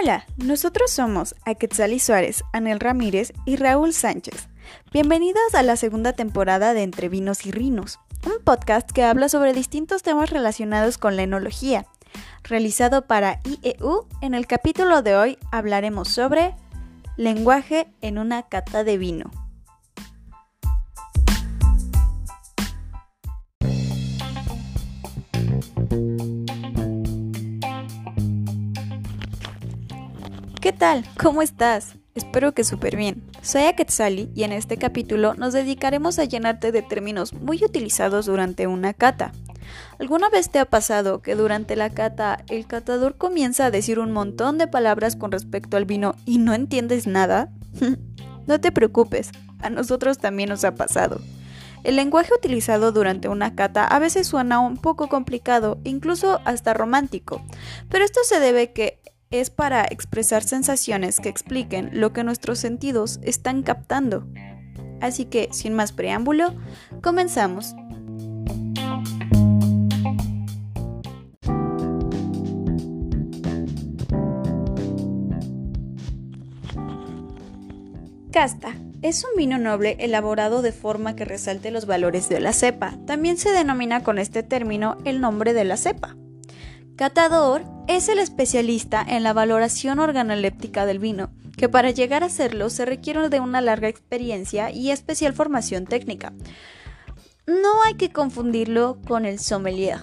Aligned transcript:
Hola, 0.00 0.26
nosotros 0.36 0.92
somos 0.92 1.34
Aquetzali 1.44 1.98
Suárez, 1.98 2.44
Anel 2.52 2.78
Ramírez 2.78 3.32
y 3.46 3.56
Raúl 3.56 3.92
Sánchez. 3.92 4.48
Bienvenidas 4.92 5.54
a 5.54 5.64
la 5.64 5.74
segunda 5.74 6.12
temporada 6.12 6.72
de 6.72 6.84
Entre 6.84 7.08
Vinos 7.08 7.46
y 7.46 7.50
Rinos, 7.50 7.98
un 8.24 8.44
podcast 8.44 8.88
que 8.92 9.02
habla 9.02 9.28
sobre 9.28 9.52
distintos 9.52 10.04
temas 10.04 10.30
relacionados 10.30 10.98
con 10.98 11.16
la 11.16 11.22
enología. 11.22 11.86
Realizado 12.44 13.06
para 13.06 13.40
IEU, 13.42 14.06
en 14.20 14.34
el 14.34 14.46
capítulo 14.46 15.02
de 15.02 15.16
hoy 15.16 15.38
hablaremos 15.50 16.08
sobre 16.08 16.54
lenguaje 17.16 17.88
en 18.00 18.18
una 18.18 18.44
cata 18.44 18.84
de 18.84 18.98
vino. 18.98 19.47
¿Qué 30.60 30.72
tal? 30.72 31.04
¿Cómo 31.22 31.40
estás? 31.40 31.94
Espero 32.16 32.52
que 32.52 32.64
súper 32.64 32.96
bien. 32.96 33.22
Soy 33.42 33.62
Aketzali 33.62 34.32
y 34.34 34.42
en 34.42 34.50
este 34.50 34.76
capítulo 34.76 35.34
nos 35.34 35.52
dedicaremos 35.52 36.18
a 36.18 36.24
llenarte 36.24 36.72
de 36.72 36.82
términos 36.82 37.32
muy 37.32 37.62
utilizados 37.64 38.26
durante 38.26 38.66
una 38.66 38.92
cata. 38.92 39.30
¿Alguna 40.00 40.28
vez 40.30 40.50
te 40.50 40.58
ha 40.58 40.64
pasado 40.64 41.22
que 41.22 41.36
durante 41.36 41.76
la 41.76 41.90
cata 41.90 42.42
el 42.48 42.66
catador 42.66 43.16
comienza 43.16 43.66
a 43.66 43.70
decir 43.70 44.00
un 44.00 44.10
montón 44.10 44.58
de 44.58 44.66
palabras 44.66 45.14
con 45.14 45.30
respecto 45.30 45.76
al 45.76 45.84
vino 45.84 46.16
y 46.24 46.38
no 46.38 46.54
entiendes 46.54 47.06
nada? 47.06 47.52
no 48.48 48.60
te 48.60 48.72
preocupes, 48.72 49.30
a 49.60 49.70
nosotros 49.70 50.18
también 50.18 50.48
nos 50.48 50.64
ha 50.64 50.74
pasado. 50.74 51.20
El 51.84 51.94
lenguaje 51.94 52.34
utilizado 52.36 52.90
durante 52.90 53.28
una 53.28 53.54
cata 53.54 53.86
a 53.86 54.00
veces 54.00 54.26
suena 54.26 54.58
un 54.58 54.76
poco 54.76 55.08
complicado, 55.08 55.78
incluso 55.84 56.40
hasta 56.44 56.74
romántico, 56.74 57.42
pero 57.88 58.04
esto 58.04 58.18
se 58.24 58.40
debe 58.40 58.72
que 58.72 59.00
es 59.30 59.50
para 59.50 59.84
expresar 59.84 60.42
sensaciones 60.42 61.20
que 61.20 61.28
expliquen 61.28 61.90
lo 61.92 62.12
que 62.12 62.24
nuestros 62.24 62.58
sentidos 62.58 63.20
están 63.22 63.62
captando. 63.62 64.26
Así 65.00 65.26
que, 65.26 65.48
sin 65.52 65.74
más 65.74 65.92
preámbulo, 65.92 66.54
comenzamos. 67.02 67.74
Casta 78.32 78.74
es 79.02 79.24
un 79.24 79.36
vino 79.36 79.58
noble 79.58 79.96
elaborado 80.00 80.60
de 80.62 80.72
forma 80.72 81.14
que 81.14 81.24
resalte 81.24 81.70
los 81.70 81.86
valores 81.86 82.28
de 82.28 82.40
la 82.40 82.52
cepa. 82.52 82.96
También 83.06 83.36
se 83.36 83.50
denomina 83.50 84.02
con 84.02 84.18
este 84.18 84.42
término 84.42 84.96
el 85.04 85.20
nombre 85.20 85.52
de 85.52 85.64
la 85.64 85.76
cepa. 85.76 86.16
Catador 86.96 87.77
es 87.88 88.10
el 88.10 88.18
especialista 88.18 89.04
en 89.06 89.22
la 89.22 89.32
valoración 89.32 89.98
organoléptica 89.98 90.84
del 90.84 90.98
vino, 90.98 91.30
que 91.56 91.70
para 91.70 91.90
llegar 91.90 92.22
a 92.22 92.28
serlo 92.28 92.68
se 92.68 92.84
requiere 92.84 93.30
de 93.30 93.40
una 93.40 93.62
larga 93.62 93.88
experiencia 93.88 94.70
y 94.70 94.90
especial 94.90 95.32
formación 95.32 95.86
técnica. 95.86 96.34
No 97.46 97.82
hay 97.86 97.94
que 97.94 98.12
confundirlo 98.12 99.00
con 99.06 99.24
el 99.24 99.38
sommelier. 99.38 100.00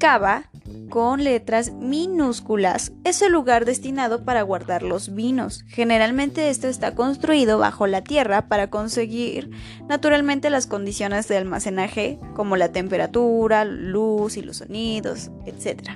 Cava 0.00 0.50
con 0.90 1.22
letras 1.22 1.72
minúsculas 1.72 2.92
es 3.04 3.22
el 3.22 3.32
lugar 3.32 3.64
destinado 3.64 4.24
para 4.24 4.42
guardar 4.42 4.82
los 4.82 5.14
vinos. 5.14 5.64
Generalmente 5.68 6.50
esto 6.50 6.66
está 6.66 6.96
construido 6.96 7.58
bajo 7.58 7.86
la 7.86 8.02
tierra 8.02 8.48
para 8.48 8.68
conseguir 8.68 9.48
naturalmente 9.88 10.50
las 10.50 10.66
condiciones 10.66 11.28
de 11.28 11.36
almacenaje 11.36 12.18
como 12.34 12.56
la 12.56 12.72
temperatura, 12.72 13.64
luz 13.64 14.36
y 14.36 14.42
los 14.42 14.58
sonidos, 14.58 15.30
etc. 15.46 15.92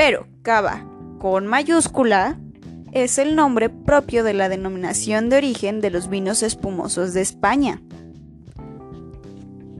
Pero 0.00 0.26
cava 0.40 0.82
con 1.18 1.46
mayúscula 1.46 2.40
es 2.92 3.18
el 3.18 3.36
nombre 3.36 3.68
propio 3.68 4.24
de 4.24 4.32
la 4.32 4.48
denominación 4.48 5.28
de 5.28 5.36
origen 5.36 5.82
de 5.82 5.90
los 5.90 6.08
vinos 6.08 6.42
espumosos 6.42 7.12
de 7.12 7.20
España. 7.20 7.82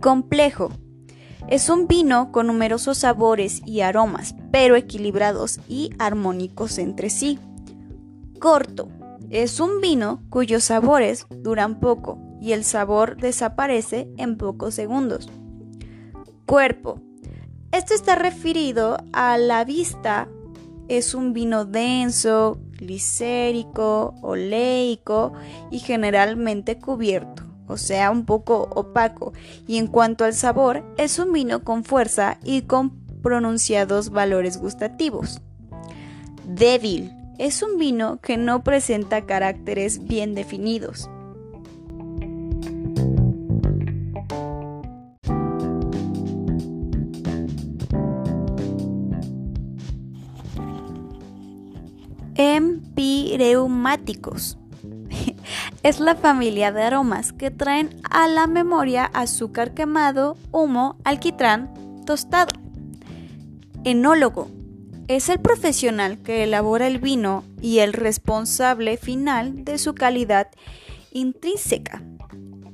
Complejo 0.02 0.72
es 1.48 1.70
un 1.70 1.86
vino 1.86 2.32
con 2.32 2.48
numerosos 2.48 2.98
sabores 2.98 3.62
y 3.64 3.80
aromas, 3.80 4.34
pero 4.52 4.76
equilibrados 4.76 5.58
y 5.70 5.88
armónicos 5.98 6.76
entre 6.76 7.08
sí. 7.08 7.38
Corto. 8.38 8.90
Es 9.30 9.58
un 9.58 9.80
vino 9.80 10.22
cuyos 10.28 10.64
sabores 10.64 11.26
duran 11.30 11.80
poco 11.80 12.18
y 12.42 12.52
el 12.52 12.64
sabor 12.64 13.16
desaparece 13.16 14.10
en 14.18 14.36
pocos 14.36 14.74
segundos. 14.74 15.30
Cuerpo. 16.44 17.00
Esto 17.72 17.94
está 17.94 18.14
referido 18.14 18.98
a 19.12 19.38
la 19.38 19.64
vista. 19.64 20.28
Es 20.88 21.14
un 21.14 21.32
vino 21.32 21.64
denso, 21.64 22.58
glicérico, 22.72 24.14
oleico 24.22 25.32
y 25.70 25.78
generalmente 25.78 26.78
cubierto 26.78 27.50
o 27.70 27.76
sea, 27.76 28.10
un 28.10 28.24
poco 28.24 28.68
opaco, 28.74 29.32
y 29.68 29.78
en 29.78 29.86
cuanto 29.86 30.24
al 30.24 30.34
sabor, 30.34 30.84
es 30.96 31.20
un 31.20 31.32
vino 31.32 31.62
con 31.62 31.84
fuerza 31.84 32.38
y 32.42 32.62
con 32.62 32.90
pronunciados 33.22 34.10
valores 34.10 34.58
gustativos. 34.58 35.40
Débil 36.44 37.12
es 37.38 37.62
un 37.62 37.78
vino 37.78 38.20
que 38.20 38.36
no 38.36 38.64
presenta 38.64 39.24
caracteres 39.24 40.04
bien 40.04 40.34
definidos. 40.34 41.08
Empireumáticos 53.40 54.58
es 55.82 55.98
la 55.98 56.14
familia 56.14 56.72
de 56.72 56.82
aromas 56.82 57.32
que 57.32 57.50
traen 57.50 57.88
a 58.10 58.28
la 58.28 58.46
memoria 58.46 59.06
azúcar 59.06 59.72
quemado, 59.72 60.36
humo, 60.52 60.98
alquitrán, 61.04 61.72
tostado. 62.04 62.52
Enólogo 63.82 64.50
es 65.08 65.30
el 65.30 65.40
profesional 65.40 66.18
que 66.18 66.42
elabora 66.42 66.86
el 66.86 66.98
vino 66.98 67.42
y 67.62 67.78
el 67.78 67.94
responsable 67.94 68.98
final 68.98 69.64
de 69.64 69.78
su 69.78 69.94
calidad 69.94 70.48
intrínseca. 71.10 72.02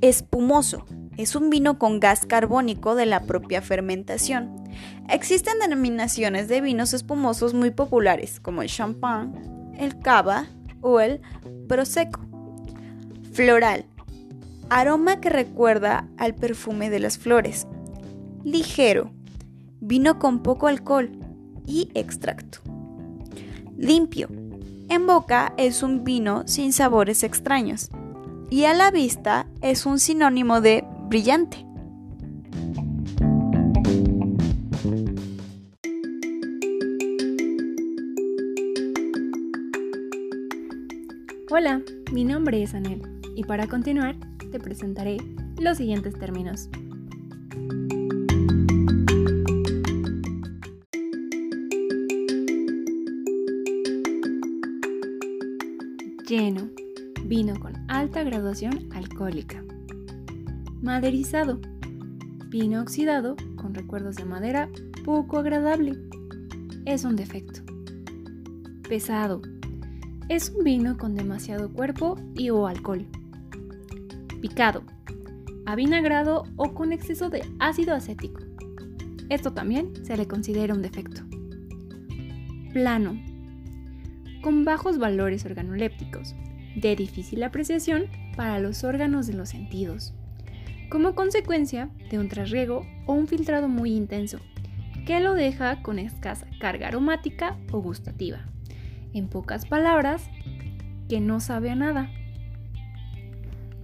Espumoso 0.00 0.84
es 1.16 1.36
un 1.36 1.48
vino 1.48 1.78
con 1.78 2.00
gas 2.00 2.26
carbónico 2.26 2.96
de 2.96 3.06
la 3.06 3.20
propia 3.20 3.62
fermentación. 3.62 4.64
Existen 5.08 5.60
denominaciones 5.60 6.48
de 6.48 6.60
vinos 6.60 6.92
espumosos 6.92 7.54
muy 7.54 7.70
populares 7.70 8.40
como 8.40 8.62
el 8.62 8.68
champán, 8.68 9.55
el 9.78 9.98
cava 9.98 10.46
o 10.80 11.00
el 11.00 11.20
prosecco. 11.68 12.20
Floral. 13.32 13.86
Aroma 14.68 15.20
que 15.20 15.30
recuerda 15.30 16.08
al 16.16 16.34
perfume 16.34 16.90
de 16.90 17.00
las 17.00 17.18
flores. 17.18 17.66
Ligero. 18.44 19.10
Vino 19.80 20.18
con 20.18 20.42
poco 20.42 20.66
alcohol 20.66 21.10
y 21.66 21.90
extracto. 21.94 22.60
Limpio. 23.76 24.28
En 24.88 25.06
boca 25.06 25.52
es 25.56 25.82
un 25.82 26.04
vino 26.04 26.44
sin 26.46 26.72
sabores 26.72 27.22
extraños. 27.22 27.90
Y 28.48 28.64
a 28.64 28.74
la 28.74 28.90
vista 28.90 29.46
es 29.60 29.86
un 29.86 29.98
sinónimo 29.98 30.60
de 30.60 30.84
brillante. 31.08 31.65
Hola, 41.48 41.80
mi 42.12 42.24
nombre 42.24 42.60
es 42.60 42.74
Anel 42.74 43.02
y 43.36 43.44
para 43.44 43.68
continuar 43.68 44.16
te 44.50 44.58
presentaré 44.58 45.18
los 45.60 45.78
siguientes 45.78 46.18
términos. 46.18 46.68
Lleno, 56.26 56.68
vino 57.26 57.54
con 57.60 57.74
alta 57.88 58.24
graduación 58.24 58.88
alcohólica. 58.92 59.62
Maderizado, 60.82 61.60
vino 62.48 62.82
oxidado 62.82 63.36
con 63.54 63.72
recuerdos 63.72 64.16
de 64.16 64.24
madera 64.24 64.68
poco 65.04 65.38
agradable. 65.38 65.96
Es 66.86 67.04
un 67.04 67.14
defecto. 67.14 67.60
Pesado, 68.88 69.42
es 70.28 70.50
un 70.50 70.64
vino 70.64 70.96
con 70.96 71.14
demasiado 71.14 71.72
cuerpo 71.72 72.16
y 72.34 72.50
o 72.50 72.66
alcohol 72.66 73.06
picado, 74.40 74.84
avinagrado 75.64 76.44
o 76.56 76.72
con 76.72 76.92
exceso 76.92 77.30
de 77.30 77.42
ácido 77.58 77.94
acético. 77.94 78.42
Esto 79.28 79.52
también 79.52 79.92
se 80.04 80.16
le 80.16 80.28
considera 80.28 80.74
un 80.74 80.82
defecto. 80.82 81.22
Plano, 82.72 83.20
con 84.42 84.64
bajos 84.64 84.98
valores 84.98 85.44
organolépticos, 85.44 86.34
de 86.76 86.94
difícil 86.94 87.42
apreciación 87.42 88.06
para 88.36 88.60
los 88.60 88.84
órganos 88.84 89.26
de 89.26 89.32
los 89.32 89.48
sentidos, 89.48 90.14
como 90.90 91.14
consecuencia 91.14 91.90
de 92.10 92.18
un 92.18 92.28
trasriego 92.28 92.86
o 93.06 93.14
un 93.14 93.26
filtrado 93.26 93.66
muy 93.66 93.96
intenso, 93.96 94.38
que 95.06 95.18
lo 95.20 95.34
deja 95.34 95.82
con 95.82 95.98
escasa 95.98 96.46
carga 96.60 96.88
aromática 96.88 97.56
o 97.72 97.80
gustativa. 97.80 98.44
En 99.16 99.28
pocas 99.28 99.64
palabras, 99.64 100.28
que 101.08 101.20
no 101.20 101.40
sabe 101.40 101.70
a 101.70 101.74
nada. 101.74 102.10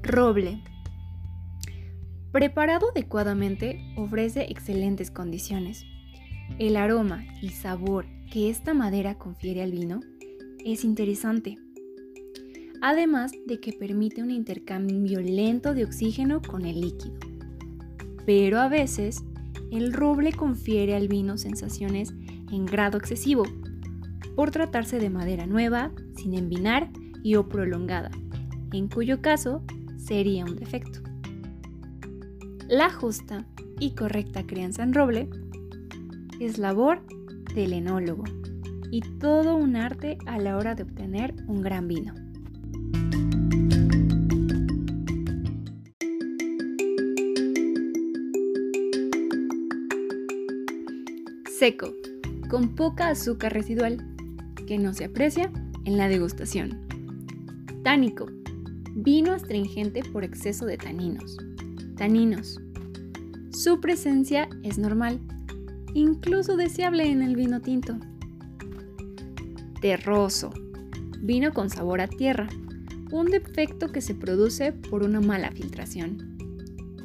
Roble. 0.02 0.62
Preparado 2.32 2.90
adecuadamente, 2.90 3.80
ofrece 3.96 4.42
excelentes 4.50 5.10
condiciones. 5.10 5.86
El 6.58 6.76
aroma 6.76 7.24
y 7.40 7.48
sabor 7.48 8.04
que 8.30 8.50
esta 8.50 8.74
madera 8.74 9.14
confiere 9.14 9.62
al 9.62 9.72
vino 9.72 10.00
es 10.66 10.84
interesante. 10.84 11.56
Además 12.82 13.32
de 13.46 13.58
que 13.58 13.72
permite 13.72 14.22
un 14.22 14.30
intercambio 14.30 15.22
lento 15.22 15.72
de 15.72 15.84
oxígeno 15.84 16.42
con 16.42 16.66
el 16.66 16.82
líquido. 16.82 17.18
Pero 18.26 18.60
a 18.60 18.68
veces, 18.68 19.24
el 19.70 19.94
roble 19.94 20.34
confiere 20.34 20.94
al 20.94 21.08
vino 21.08 21.38
sensaciones 21.38 22.12
en 22.50 22.66
grado 22.66 22.98
excesivo, 22.98 23.44
por 24.34 24.50
tratarse 24.50 24.98
de 24.98 25.10
madera 25.10 25.46
nueva, 25.46 25.92
sin 26.16 26.34
envinar 26.34 26.90
y 27.22 27.36
o 27.36 27.48
prolongada, 27.48 28.10
en 28.72 28.88
cuyo 28.88 29.20
caso 29.20 29.62
sería 29.96 30.44
un 30.44 30.56
defecto. 30.56 31.00
La 32.68 32.90
justa 32.90 33.46
y 33.78 33.94
correcta 33.94 34.46
crianza 34.46 34.82
en 34.82 34.94
roble 34.94 35.28
es 36.40 36.58
labor 36.58 37.02
del 37.54 37.72
enólogo 37.72 38.24
y 38.90 39.00
todo 39.18 39.56
un 39.56 39.76
arte 39.76 40.18
a 40.26 40.38
la 40.38 40.56
hora 40.56 40.74
de 40.74 40.82
obtener 40.82 41.34
un 41.46 41.62
gran 41.62 41.88
vino. 41.88 42.14
Seco, 51.58 51.92
con 52.50 52.74
poca 52.74 53.10
azúcar 53.10 53.52
residual, 53.52 54.11
que 54.66 54.78
no 54.78 54.94
se 54.94 55.04
aprecia 55.04 55.50
en 55.84 55.96
la 55.96 56.08
degustación. 56.08 56.86
Tánico, 57.82 58.26
vino 58.94 59.32
astringente 59.32 60.02
por 60.12 60.24
exceso 60.24 60.66
de 60.66 60.76
taninos. 60.76 61.36
Taninos. 61.96 62.60
Su 63.50 63.80
presencia 63.80 64.48
es 64.62 64.78
normal, 64.78 65.20
incluso 65.94 66.56
deseable 66.56 67.10
en 67.10 67.22
el 67.22 67.36
vino 67.36 67.60
tinto. 67.60 67.98
Terroso, 69.80 70.52
vino 71.20 71.52
con 71.52 71.70
sabor 71.70 72.00
a 72.00 72.08
tierra, 72.08 72.48
un 73.10 73.26
defecto 73.26 73.92
que 73.92 74.00
se 74.00 74.14
produce 74.14 74.72
por 74.72 75.02
una 75.02 75.20
mala 75.20 75.50
filtración. 75.50 76.36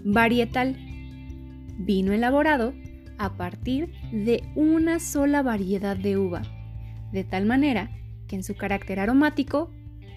Varietal, 0.06 0.78
vino 1.80 2.14
elaborado 2.14 2.74
a 3.18 3.36
partir 3.36 3.92
de 4.12 4.44
una 4.56 5.00
sola 5.00 5.42
variedad 5.42 5.98
de 5.98 6.18
uva, 6.18 6.44
de 7.12 7.24
tal 7.24 7.46
manera 7.46 7.92
que 8.28 8.36
en 8.36 8.44
su 8.44 8.56
carácter 8.56 9.00
aromático 9.00 9.72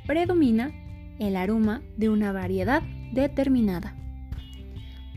predomina 0.07 0.73
el 1.19 1.37
aroma 1.37 1.83
de 1.97 2.09
una 2.09 2.33
variedad 2.33 2.83
determinada. 3.13 3.97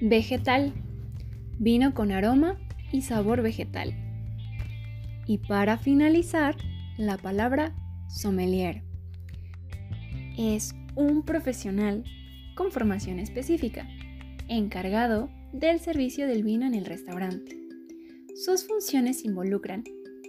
Vegetal. 0.01 0.73
Vino 1.59 1.93
con 1.93 2.11
aroma 2.11 2.57
y 2.91 3.03
sabor 3.03 3.41
vegetal. 3.41 3.93
Y 5.25 5.37
para 5.37 5.77
finalizar, 5.77 6.55
la 6.97 7.17
palabra 7.17 7.73
sommelier. 8.09 8.83
Es 10.37 10.75
un 10.95 11.23
profesional 11.23 12.03
con 12.55 12.71
formación 12.71 13.19
específica, 13.19 13.87
encargado 14.47 15.29
del 15.53 15.79
servicio 15.79 16.27
del 16.27 16.43
vino 16.43 16.65
en 16.65 16.75
el 16.75 16.85
restaurante. 16.85 17.57
Sus 18.35 18.67
funciones 18.67 19.23
involucran 19.23 19.83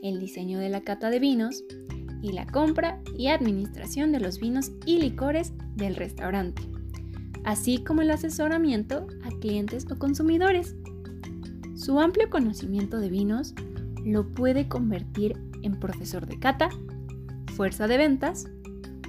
el 0.04 0.20
diseño 0.20 0.58
de 0.58 0.68
la 0.68 0.82
cata 0.82 1.10
de 1.10 1.18
vinos, 1.18 1.64
y 2.24 2.32
la 2.32 2.46
compra 2.46 3.02
y 3.18 3.26
administración 3.26 4.10
de 4.10 4.18
los 4.18 4.40
vinos 4.40 4.72
y 4.86 4.98
licores 4.98 5.52
del 5.76 5.94
restaurante, 5.94 6.62
así 7.44 7.84
como 7.84 8.00
el 8.00 8.10
asesoramiento 8.10 9.06
a 9.24 9.28
clientes 9.40 9.86
o 9.90 9.98
consumidores. 9.98 10.74
Su 11.74 12.00
amplio 12.00 12.30
conocimiento 12.30 12.98
de 12.98 13.10
vinos 13.10 13.54
lo 14.06 14.26
puede 14.26 14.68
convertir 14.68 15.36
en 15.60 15.78
profesor 15.78 16.26
de 16.26 16.38
cata, 16.38 16.70
fuerza 17.54 17.88
de 17.88 17.98
ventas 17.98 18.46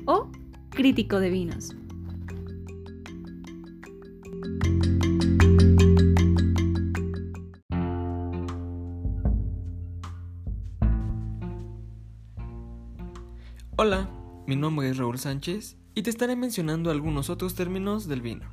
o 0.05 0.29
crítico 0.71 1.21
de 1.21 1.29
vinos. 1.29 1.73
Hola, 13.77 14.09
mi 14.47 14.55
nombre 14.55 14.89
es 14.89 14.95
Raúl 14.95 15.19
Sánchez 15.19 15.75
y 15.95 16.03
te 16.03 16.09
estaré 16.09 16.37
mencionando 16.37 16.91
algunos 16.91 17.29
otros 17.29 17.55
términos 17.55 18.07
del 18.07 18.21
vino. 18.21 18.45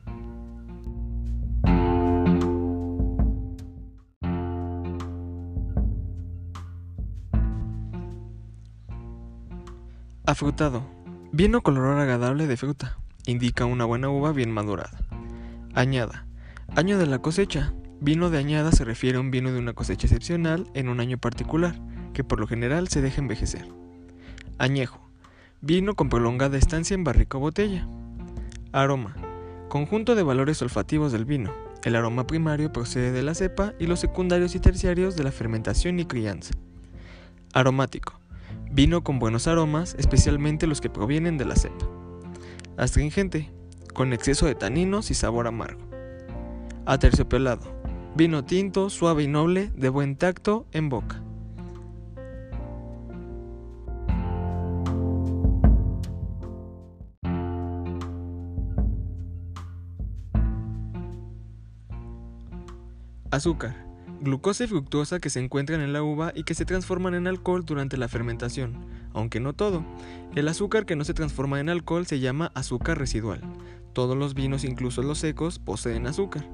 Afrutado. 10.27 10.83
Vino 11.31 11.61
color 11.61 12.01
agradable 12.01 12.49
de 12.49 12.57
fruta. 12.57 12.99
Indica 13.25 13.65
una 13.65 13.85
buena 13.85 14.09
uva 14.11 14.33
bien 14.33 14.51
madurada. 14.51 15.07
Añada. 15.73 16.27
Año 16.75 16.99
de 16.99 17.07
la 17.07 17.21
cosecha. 17.21 17.73
Vino 18.01 18.29
de 18.29 18.39
añada 18.39 18.73
se 18.73 18.85
refiere 18.85 19.19
a 19.19 19.21
un 19.21 19.31
vino 19.31 19.53
de 19.53 19.61
una 19.61 19.73
cosecha 19.73 20.09
excepcional 20.09 20.69
en 20.75 20.89
un 20.89 20.99
año 20.99 21.17
particular, 21.19 21.81
que 22.13 22.25
por 22.25 22.41
lo 22.41 22.49
general 22.49 22.89
se 22.89 23.03
deja 23.03 23.21
envejecer. 23.21 23.69
Añejo. 24.59 25.02
Vino 25.65 25.95
con 25.95 26.09
prolongada 26.09 26.59
estancia 26.59 26.97
en 26.97 27.05
barrica 27.05 27.39
o 27.39 27.41
botella. 27.41 27.87
Aroma. 28.73 29.15
Conjunto 29.69 30.17
de 30.17 30.25
valores 30.25 30.61
olfativos 30.61 31.13
del 31.13 31.25
vino. 31.25 31.55
El 31.85 31.95
aroma 31.95 32.27
primario 32.27 32.73
procede 32.73 33.13
de 33.13 33.23
la 33.23 33.33
cepa 33.37 33.73
y 33.79 33.87
los 33.87 34.01
secundarios 34.01 34.57
y 34.57 34.59
terciarios 34.59 35.15
de 35.15 35.23
la 35.23 35.31
fermentación 35.31 36.01
y 36.01 36.05
crianza. 36.05 36.53
Aromático. 37.53 38.19
Vino 38.73 39.05
con 39.05 39.21
buenos 39.21 39.47
aromas, 39.47 39.95
especialmente 40.01 40.67
los 40.67 40.81
que 40.81 40.91
provienen 40.91 41.39
de 41.39 41.45
la 41.45 41.55
cepa. 41.55 41.87
Astringente. 42.77 43.49
Con 43.95 44.13
exceso 44.13 44.47
de 44.47 44.57
taninos 44.57 45.13
y 45.13 45.15
sabor 45.15 45.47
amargo. 45.47 45.83
Aterciopelado. 46.87 47.63
Vino 48.17 48.45
tinto, 48.45 48.91
suave 48.91 49.23
y 49.23 49.29
noble, 49.29 49.71
de 49.77 49.91
buen 49.91 50.17
tacto 50.17 50.67
en 50.73 50.89
boca. 50.89 51.22
Azúcar. 63.33 63.75
Glucosa 64.21 64.65
y 64.65 64.67
fructosa 64.67 65.19
que 65.19 65.31
se 65.31 65.41
encuentran 65.41 65.81
en 65.81 65.95
la 65.95 66.03
uva 66.03 66.33
y 66.35 66.45
que 66.45 66.53
se 66.53 66.67
transforman 66.67 67.15
en 67.15 67.27
alcohol 67.27 67.65
durante 67.65 67.97
la 67.97 68.07
fermentación, 68.07 68.85
aunque 69.15 69.41
no 69.41 69.55
todo. 69.55 69.87
El 70.35 70.49
azúcar 70.49 70.85
que 70.85 70.97
no 70.97 71.05
se 71.07 71.15
transforma 71.15 71.59
en 71.59 71.71
alcohol 71.71 72.05
se 72.05 72.21
llama 72.21 72.53
azúcar 72.55 72.99
residual. 72.99 73.41
Todos 73.95 74.19
los 74.19 74.35
vinos, 74.35 74.65
incluso 74.65 75.03
los 75.03 75.17
secos, 75.17 75.59
poseen 75.59 76.07
azúcar. 76.07 76.47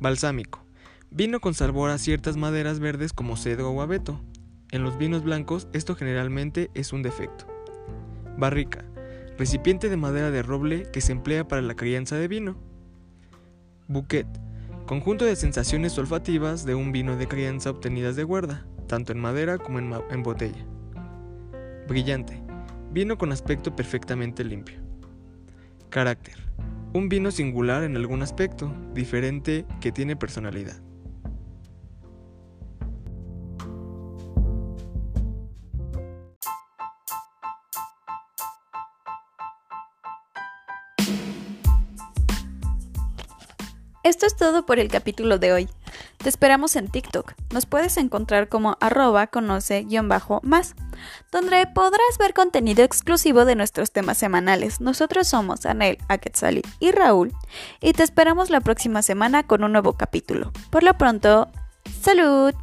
Balsámico. 0.00 0.64
Vino 1.10 1.40
con 1.40 1.52
sabor 1.52 1.90
a 1.90 1.98
ciertas 1.98 2.38
maderas 2.38 2.80
verdes 2.80 3.12
como 3.12 3.36
cedro 3.36 3.70
o 3.70 3.82
abeto. 3.82 4.18
En 4.70 4.84
los 4.84 4.96
vinos 4.96 5.22
blancos 5.22 5.68
esto 5.74 5.94
generalmente 5.94 6.70
es 6.72 6.94
un 6.94 7.02
defecto. 7.02 7.46
Barrica. 8.38 8.82
Recipiente 9.36 9.90
de 9.90 9.98
madera 9.98 10.30
de 10.30 10.42
roble 10.42 10.84
que 10.90 11.02
se 11.02 11.12
emplea 11.12 11.46
para 11.46 11.60
la 11.60 11.76
crianza 11.76 12.16
de 12.16 12.28
vino. 12.28 12.56
Bouquet 13.88 14.26
Conjunto 14.92 15.24
de 15.24 15.36
sensaciones 15.36 15.96
olfativas 15.96 16.66
de 16.66 16.74
un 16.74 16.92
vino 16.92 17.16
de 17.16 17.26
crianza 17.26 17.70
obtenidas 17.70 18.14
de 18.14 18.24
guarda, 18.24 18.66
tanto 18.88 19.12
en 19.12 19.20
madera 19.20 19.56
como 19.56 19.78
en, 19.78 20.22
botella. 20.22 20.66
Brillante. 21.88 22.42
Vino 22.90 23.16
con 23.16 23.32
aspecto 23.32 23.74
perfectamente 23.74 24.44
limpio. 24.44 24.82
Carácter. 25.88 26.34
Un 26.92 27.08
vino 27.08 27.30
singular 27.30 27.84
en 27.84 27.96
algún 27.96 28.20
aspecto, 28.20 28.70
diferente, 28.92 29.64
que 29.80 29.92
tiene 29.92 30.14
personalidad. 30.14 30.76
Esto 44.04 44.26
es 44.26 44.34
todo 44.34 44.66
por 44.66 44.80
el 44.80 44.88
capítulo 44.88 45.38
de 45.38 45.52
hoy. 45.52 45.68
Te 46.18 46.28
esperamos 46.28 46.74
en 46.74 46.88
TikTok. 46.88 47.34
Nos 47.52 47.66
puedes 47.66 47.96
encontrar 47.96 48.48
como 48.48 48.76
arroba 48.80 49.28
conoce-más, 49.28 50.74
donde 51.30 51.66
podrás 51.68 52.18
ver 52.18 52.34
contenido 52.34 52.82
exclusivo 52.82 53.44
de 53.44 53.54
nuestros 53.54 53.92
temas 53.92 54.18
semanales. 54.18 54.80
Nosotros 54.80 55.28
somos 55.28 55.66
Anel, 55.66 55.98
Aketsali 56.08 56.62
y 56.80 56.90
Raúl, 56.90 57.32
y 57.80 57.92
te 57.92 58.02
esperamos 58.02 58.50
la 58.50 58.60
próxima 58.60 59.02
semana 59.02 59.44
con 59.44 59.62
un 59.62 59.70
nuevo 59.70 59.92
capítulo. 59.92 60.50
Por 60.70 60.82
lo 60.82 60.98
pronto, 60.98 61.48
¡salud! 62.00 62.54